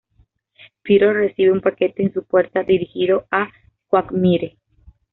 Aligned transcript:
Peter 0.81 1.13
recibe 1.13 1.51
un 1.51 1.61
paquete 1.61 2.01
en 2.01 2.11
su 2.11 2.23
puerta 2.25 2.63
dirigido 2.63 3.27
a 3.29 3.51
Quagmire. 3.87 4.57